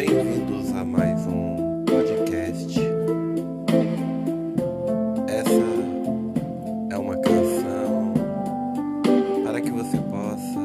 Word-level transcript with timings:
Bem-vindos 0.00 0.74
a 0.74 0.82
mais 0.82 1.26
um 1.26 1.84
podcast. 1.84 2.80
Essa 5.28 5.50
é 6.90 6.96
uma 6.96 7.18
canção 7.18 8.14
para 9.44 9.60
que 9.60 9.70
você 9.70 9.98
possa 9.98 10.58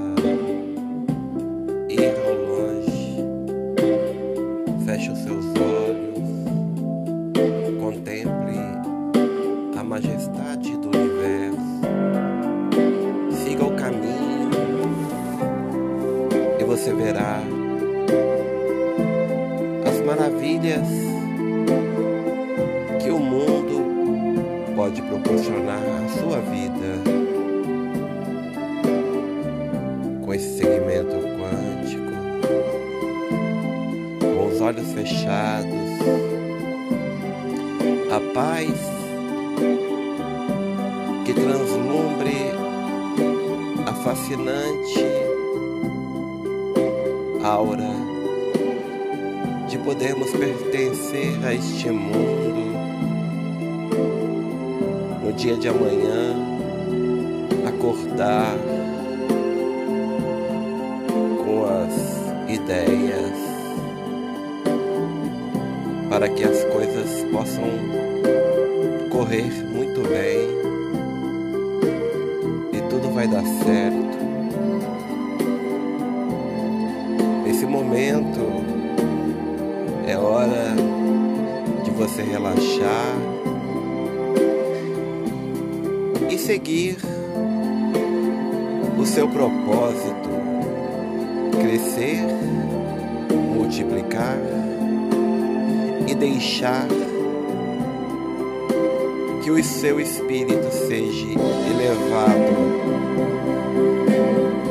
ir 1.89 2.15
ao 2.25 2.33
longe. 2.45 3.25
Feche 4.85 5.11
os 5.11 5.19
seus 5.19 5.45
olhos, 5.59 6.29
contemple 7.81 8.57
a 9.77 9.83
majestade 9.83 10.77
do 10.77 10.97
universo, 10.97 11.81
siga 13.43 13.65
o 13.65 13.75
caminho 13.75 14.49
e 16.57 16.63
você 16.63 16.93
verá 16.93 17.43
maravilhas 20.15 20.87
que 23.03 23.09
o 23.09 23.19
mundo 23.19 24.73
pode 24.73 25.01
proporcionar 25.01 25.77
à 25.77 26.07
sua 26.19 26.39
vida. 26.39 27.03
Com 30.23 30.33
esse 30.33 30.57
segmento 30.57 31.17
quântico, 31.37 32.11
com 34.21 34.47
os 34.47 34.61
olhos 34.61 34.89
fechados, 34.93 35.73
a 38.09 38.33
paz 38.33 38.71
que 41.25 41.33
translumbre 41.33 42.53
a 43.85 43.93
fascinante 43.93 45.05
aura 47.43 48.04
de 49.75 49.83
podermos 49.83 50.31
pertencer 50.31 51.37
a 51.45 51.53
este 51.53 51.89
mundo 51.89 52.73
no 55.21 55.33
dia 55.33 55.57
de 55.57 55.67
amanhã, 55.67 56.33
acordar 57.67 58.55
com 61.43 61.65
as 61.65 62.49
ideias 62.49 63.33
para 66.09 66.29
que 66.29 66.43
as 66.45 66.63
coisas 66.65 67.25
possam 67.29 67.65
correr 69.09 69.51
muito 69.73 70.01
bem 70.07 70.47
e 72.71 72.81
tudo 72.89 73.13
vai 73.13 73.27
dar 73.27 73.43
certo. 73.43 74.15
Nesse 77.43 77.65
momento 77.65 78.74
é 80.07 80.15
hora 80.17 80.75
de 81.83 81.89
você 81.91 82.21
relaxar 82.21 83.15
e 86.29 86.37
seguir 86.37 86.97
o 88.99 89.05
seu 89.05 89.27
propósito, 89.27 90.29
crescer, 91.59 92.19
multiplicar 93.55 94.37
e 96.07 96.13
deixar 96.13 96.87
que 99.43 99.49
o 99.49 99.63
seu 99.63 99.99
espírito 99.99 100.71
seja 100.71 101.27
elevado, 101.71 102.55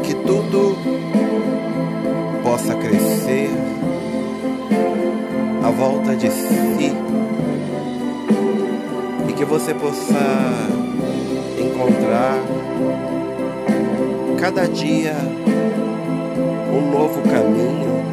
que 0.05 0.15
tudo 0.15 0.77
possa 2.45 2.75
crescer 2.77 3.51
à 5.65 5.71
volta 5.71 6.15
de 6.15 6.31
si 6.31 6.93
e 9.27 9.33
que 9.33 9.47
você 9.47 9.73
possa 9.73 10.21
encontrar 11.59 12.39
cada 14.39 14.69
dia 14.69 15.17
um 16.71 16.91
novo 16.91 17.23
caminho. 17.23 18.05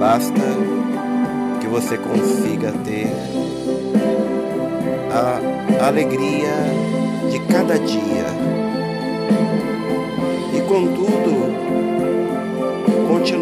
Basta 0.00 0.32
que 1.60 1.66
você 1.66 1.98
consiga 1.98 2.72
ter 2.86 3.12
a 5.12 5.86
alegria 5.86 6.54
de 7.30 7.38
cada 7.52 7.78
dia 7.78 8.55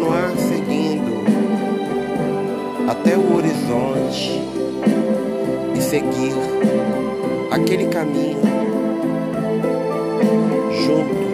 continuar 0.05 0.31
seguindo 0.37 1.25
até 2.87 3.17
o 3.17 3.35
horizonte 3.35 4.39
e 5.75 5.81
seguir 5.81 6.33
aquele 7.49 7.87
caminho 7.87 8.39
junto 10.85 11.25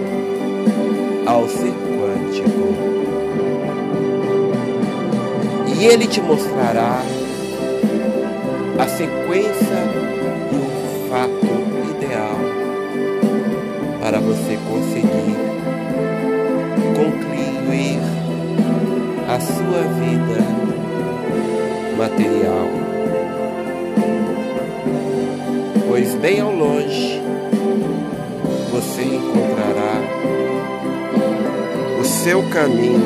ao 1.28 1.48
ser 1.50 1.74
quântico. 1.74 2.74
E 5.78 5.86
ele 5.86 6.08
te 6.08 6.22
mostrará 6.22 7.02
a 8.80 8.88
sequência 8.88 9.80
e 10.52 10.56
o 10.56 11.10
fato 11.10 11.98
ideal 11.98 12.38
para 14.00 14.20
você 14.20 14.58
conseguir 14.70 15.81
material. 22.02 22.68
Pois 25.88 26.16
bem 26.16 26.40
ao 26.40 26.52
longe 26.52 27.22
você 28.72 29.04
encontrará 29.04 30.02
o 32.00 32.04
seu 32.04 32.42
caminho 32.50 33.06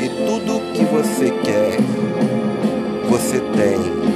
e 0.00 0.08
tudo 0.24 0.72
que 0.72 0.84
você 0.84 1.32
quer, 1.42 1.78
você 3.10 3.40
tem. 3.40 4.13